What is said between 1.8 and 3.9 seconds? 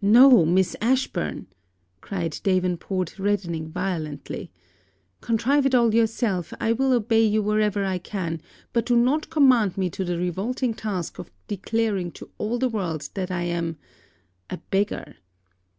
cried Davenport, reddening